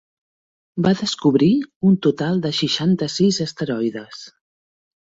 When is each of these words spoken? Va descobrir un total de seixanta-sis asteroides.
Va 0.87 0.93
descobrir 1.01 1.51
un 1.91 1.99
total 2.07 2.43
de 2.49 2.55
seixanta-sis 2.63 3.41
asteroides. 3.49 4.29